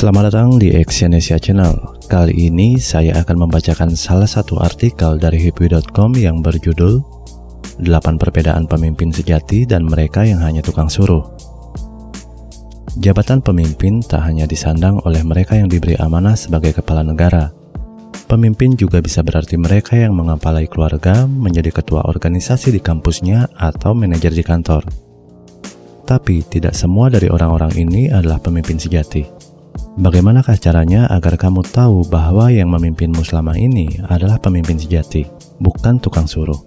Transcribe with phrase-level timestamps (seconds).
[0.00, 1.76] Selamat datang di Exyonesia Channel.
[2.08, 7.04] Kali ini saya akan membacakan salah satu artikel dari hipwi.com yang berjudul
[7.84, 11.20] 8 perbedaan pemimpin sejati dan mereka yang hanya tukang suruh.
[12.96, 17.52] Jabatan pemimpin tak hanya disandang oleh mereka yang diberi amanah sebagai kepala negara.
[18.24, 24.32] Pemimpin juga bisa berarti mereka yang mengapalai keluarga, menjadi ketua organisasi di kampusnya, atau manajer
[24.32, 24.80] di kantor.
[26.08, 29.39] Tapi tidak semua dari orang-orang ini adalah pemimpin sejati.
[29.98, 35.26] Bagaimanakah caranya agar kamu tahu bahwa yang memimpinmu selama ini adalah pemimpin sejati,
[35.58, 36.62] bukan tukang suruh?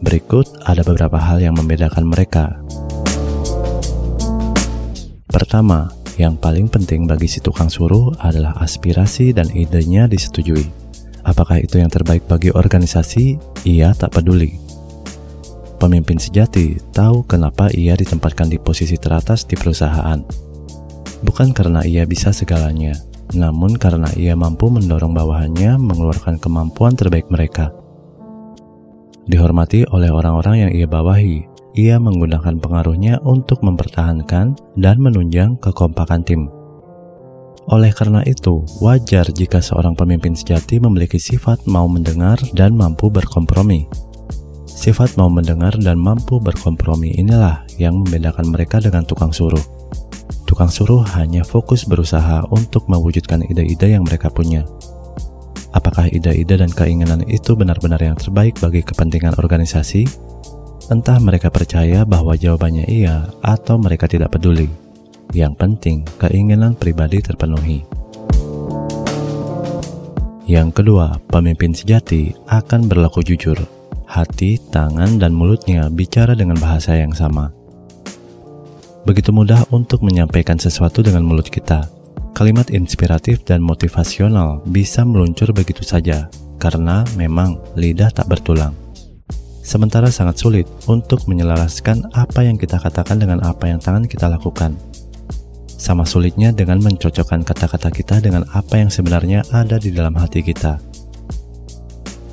[0.00, 2.56] Berikut ada beberapa hal yang membedakan mereka.
[5.28, 10.64] Pertama, yang paling penting bagi si tukang suruh adalah aspirasi dan idenya disetujui.
[11.28, 13.36] Apakah itu yang terbaik bagi organisasi?
[13.68, 14.56] Ia tak peduli.
[15.76, 20.51] Pemimpin sejati tahu kenapa ia ditempatkan di posisi teratas di perusahaan
[21.22, 22.98] bukan karena ia bisa segalanya,
[23.32, 27.72] namun karena ia mampu mendorong bawahannya mengeluarkan kemampuan terbaik mereka.
[29.24, 31.46] Dihormati oleh orang-orang yang ia bawahi,
[31.78, 36.50] ia menggunakan pengaruhnya untuk mempertahankan dan menunjang kekompakan tim.
[37.70, 43.86] Oleh karena itu, wajar jika seorang pemimpin sejati memiliki sifat mau mendengar dan mampu berkompromi.
[44.66, 49.62] Sifat mau mendengar dan mampu berkompromi inilah yang membedakan mereka dengan tukang suruh
[50.52, 54.68] tukang suruh hanya fokus berusaha untuk mewujudkan ide-ide yang mereka punya.
[55.72, 60.04] Apakah ide-ide dan keinginan itu benar-benar yang terbaik bagi kepentingan organisasi?
[60.92, 64.68] Entah mereka percaya bahwa jawabannya iya atau mereka tidak peduli.
[65.32, 67.88] Yang penting, keinginan pribadi terpenuhi.
[70.44, 73.56] Yang kedua, pemimpin sejati akan berlaku jujur.
[74.04, 77.61] Hati, tangan, dan mulutnya bicara dengan bahasa yang sama
[79.02, 81.90] Begitu mudah untuk menyampaikan sesuatu dengan mulut kita.
[82.38, 86.30] Kalimat inspiratif dan motivasional bisa meluncur begitu saja,
[86.62, 88.70] karena memang lidah tak bertulang.
[89.62, 94.78] Sementara sangat sulit untuk menyelaraskan apa yang kita katakan dengan apa yang tangan kita lakukan.
[95.66, 100.78] Sama sulitnya dengan mencocokkan kata-kata kita dengan apa yang sebenarnya ada di dalam hati kita.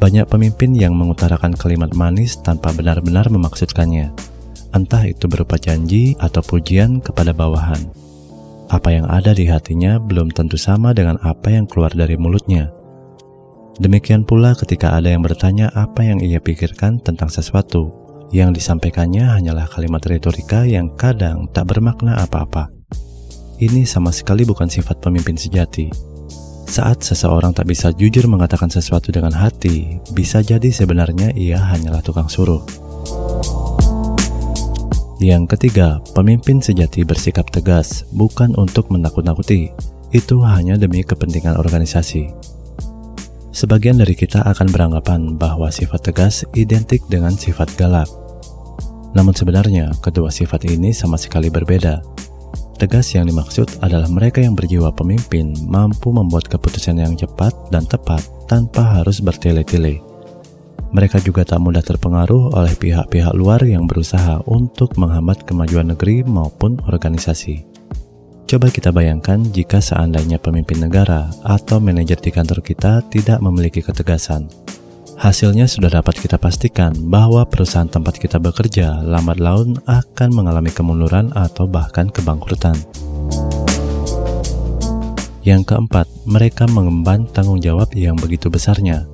[0.00, 4.23] Banyak pemimpin yang mengutarakan kalimat manis tanpa benar-benar memaksudkannya
[4.74, 7.78] entah itu berupa janji atau pujian kepada bawahan.
[8.68, 12.74] Apa yang ada di hatinya belum tentu sama dengan apa yang keluar dari mulutnya.
[13.78, 17.90] Demikian pula ketika ada yang bertanya apa yang ia pikirkan tentang sesuatu,
[18.34, 22.70] yang disampaikannya hanyalah kalimat retorika yang kadang tak bermakna apa-apa.
[23.62, 25.86] Ini sama sekali bukan sifat pemimpin sejati.
[26.66, 32.26] Saat seseorang tak bisa jujur mengatakan sesuatu dengan hati, bisa jadi sebenarnya ia hanyalah tukang
[32.26, 32.83] suruh.
[35.24, 39.72] Yang ketiga, pemimpin sejati bersikap tegas, bukan untuk menakut-nakuti.
[40.12, 42.28] Itu hanya demi kepentingan organisasi.
[43.48, 48.04] Sebagian dari kita akan beranggapan bahwa sifat tegas identik dengan sifat galak.
[49.16, 52.04] Namun sebenarnya, kedua sifat ini sama sekali berbeda.
[52.76, 58.20] Tegas yang dimaksud adalah mereka yang berjiwa pemimpin mampu membuat keputusan yang cepat dan tepat
[58.44, 60.03] tanpa harus bertele-tele
[60.94, 66.78] mereka juga tak mudah terpengaruh oleh pihak-pihak luar yang berusaha untuk menghambat kemajuan negeri maupun
[66.86, 67.66] organisasi.
[68.46, 74.46] Coba kita bayangkan jika seandainya pemimpin negara atau manajer di kantor kita tidak memiliki ketegasan.
[75.18, 81.34] Hasilnya sudah dapat kita pastikan bahwa perusahaan tempat kita bekerja lambat laun akan mengalami kemunduran
[81.34, 82.78] atau bahkan kebangkrutan.
[85.42, 89.06] Yang keempat, mereka mengemban tanggung jawab yang begitu besarnya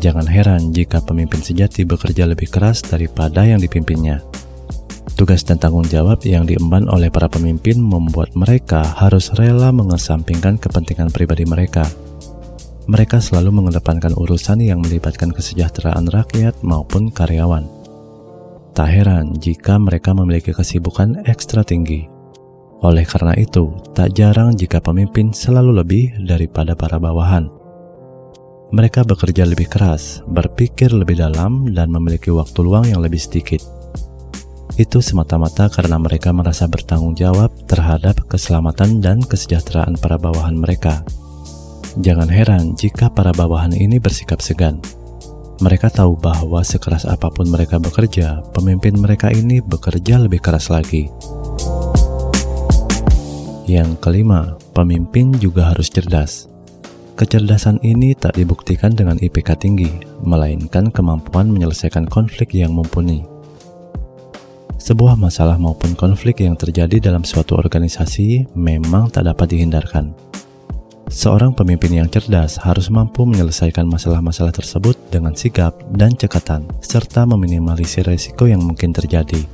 [0.00, 4.24] Jangan heran jika pemimpin sejati bekerja lebih keras daripada yang dipimpinnya.
[5.12, 11.12] Tugas dan tanggung jawab yang diemban oleh para pemimpin membuat mereka harus rela mengesampingkan kepentingan
[11.12, 11.84] pribadi mereka.
[12.88, 17.68] Mereka selalu mengedepankan urusan yang melibatkan kesejahteraan rakyat maupun karyawan.
[18.72, 22.08] Tak heran jika mereka memiliki kesibukan ekstra tinggi.
[22.80, 27.59] Oleh karena itu, tak jarang jika pemimpin selalu lebih daripada para bawahan.
[28.70, 33.58] Mereka bekerja lebih keras, berpikir lebih dalam, dan memiliki waktu luang yang lebih sedikit.
[34.78, 41.02] Itu semata-mata karena mereka merasa bertanggung jawab terhadap keselamatan dan kesejahteraan para bawahan mereka.
[41.98, 44.78] Jangan heran jika para bawahan ini bersikap segan.
[45.58, 51.10] Mereka tahu bahwa sekeras apa pun mereka bekerja, pemimpin mereka ini bekerja lebih keras lagi.
[53.66, 56.46] Yang kelima, pemimpin juga harus cerdas.
[57.20, 59.92] Kecerdasan ini tak dibuktikan dengan IPK tinggi,
[60.24, 63.28] melainkan kemampuan menyelesaikan konflik yang mumpuni.
[64.80, 70.16] Sebuah masalah maupun konflik yang terjadi dalam suatu organisasi memang tak dapat dihindarkan.
[71.12, 78.08] Seorang pemimpin yang cerdas harus mampu menyelesaikan masalah-masalah tersebut dengan sigap dan cekatan, serta meminimalisir
[78.08, 79.44] resiko yang mungkin terjadi.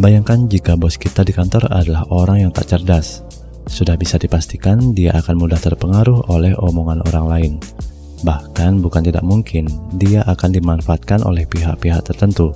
[0.00, 3.20] Bayangkan jika bos kita di kantor adalah orang yang tak cerdas.
[3.66, 7.52] Sudah bisa dipastikan dia akan mudah terpengaruh oleh omongan orang lain.
[8.22, 9.66] Bahkan bukan tidak mungkin
[9.98, 12.54] dia akan dimanfaatkan oleh pihak-pihak tertentu.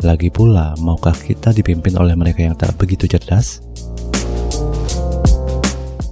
[0.00, 3.60] Lagi pula, maukah kita dipimpin oleh mereka yang tak begitu cerdas?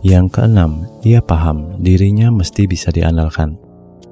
[0.04, 3.56] Yang keenam, ia paham dirinya mesti bisa diandalkan.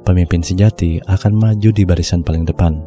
[0.00, 2.81] Pemimpin sejati akan maju di barisan paling depan.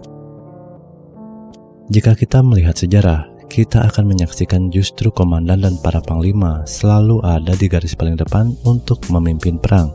[1.94, 7.66] Jika kita melihat sejarah, kita akan menyaksikan justru komandan dan para panglima selalu ada di
[7.66, 9.90] garis paling depan untuk memimpin perang.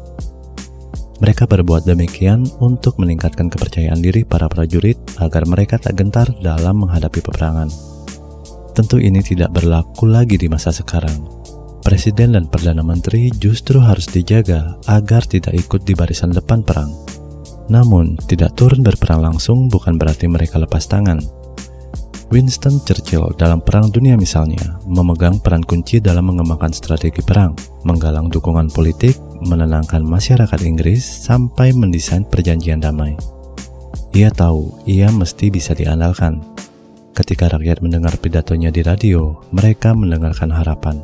[1.23, 7.23] Mereka berbuat demikian untuk meningkatkan kepercayaan diri para prajurit agar mereka tak gentar dalam menghadapi
[7.23, 7.71] peperangan.
[8.75, 11.45] Tentu ini tidak berlaku lagi di masa sekarang,
[11.85, 16.89] Presiden dan Perdana Menteri justru harus dijaga agar tidak ikut di barisan depan perang.
[17.69, 21.44] Namun, tidak turun berperang langsung bukan berarti mereka lepas tangan.
[22.33, 27.53] Winston Churchill dalam Perang Dunia misalnya memegang peran kunci dalam mengembangkan strategi perang,
[27.85, 33.17] menggalang dukungan politik, menenangkan masyarakat Inggris, sampai mendesain perjanjian damai.
[34.15, 36.41] Ia tahu ia mesti bisa diandalkan.
[37.15, 40.99] Ketika rakyat mendengar pidatonya di radio, mereka mendengarkan harapan.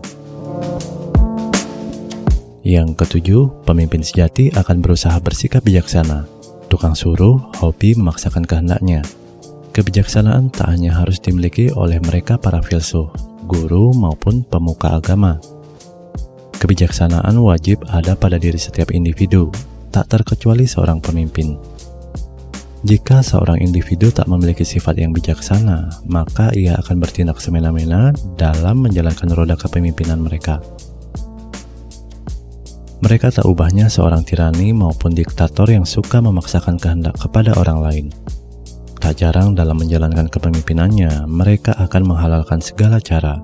[2.66, 6.28] Yang ketujuh, pemimpin sejati akan berusaha bersikap bijaksana.
[6.70, 9.02] Tukang suruh, hobi memaksakan kehendaknya.
[9.80, 13.08] Kebijaksanaan tak hanya harus dimiliki oleh mereka para filsuf,
[13.48, 15.40] guru maupun pemuka agama.
[16.60, 19.48] Kebijaksanaan wajib ada pada diri setiap individu,
[19.88, 21.56] tak terkecuali seorang pemimpin.
[22.84, 29.32] Jika seorang individu tak memiliki sifat yang bijaksana, maka ia akan bertindak semena-mena dalam menjalankan
[29.32, 30.60] roda kepemimpinan mereka.
[33.00, 38.06] Mereka tak ubahnya seorang tirani maupun diktator yang suka memaksakan kehendak kepada orang lain.
[39.10, 43.42] Tak jarang dalam menjalankan kepemimpinannya, mereka akan menghalalkan segala cara.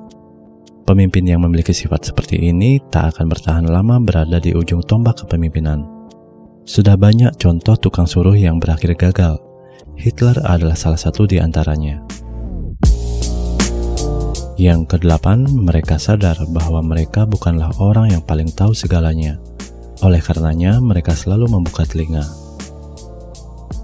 [0.86, 5.82] Pemimpin yang memiliki sifat seperti ini tak akan bertahan lama berada di ujung tombak kepemimpinan.
[6.62, 9.42] Sudah banyak contoh tukang suruh yang berakhir gagal.
[9.98, 11.98] Hitler adalah salah satu di antaranya.
[14.54, 19.42] Yang kedelapan, mereka sadar bahwa mereka bukanlah orang yang paling tahu segalanya.
[20.06, 22.45] Oleh karenanya, mereka selalu membuka telinga.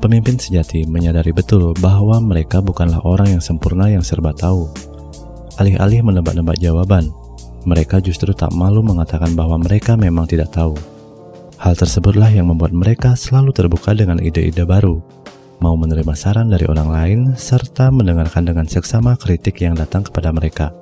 [0.03, 4.67] Pemimpin sejati menyadari betul bahwa mereka bukanlah orang yang sempurna yang serba tahu.
[5.63, 7.15] Alih-alih menebak-nebak jawaban,
[7.63, 10.75] mereka justru tak malu mengatakan bahwa mereka memang tidak tahu.
[11.55, 14.99] Hal tersebutlah yang membuat mereka selalu terbuka dengan ide-ide baru,
[15.63, 20.75] mau menerima saran dari orang lain, serta mendengarkan dengan seksama kritik yang datang kepada mereka.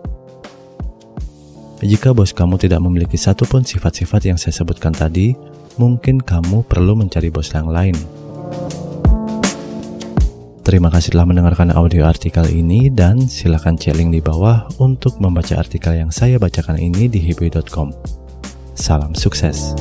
[1.85, 5.37] Jika bos kamu tidak memiliki satupun sifat-sifat yang saya sebutkan tadi,
[5.77, 7.97] mungkin kamu perlu mencari bos yang lain.
[10.61, 15.57] Terima kasih telah mendengarkan audio artikel ini dan silakan cek link di bawah untuk membaca
[15.57, 17.97] artikel yang saya bacakan ini di hibui.com.
[18.77, 19.73] Salam sukses.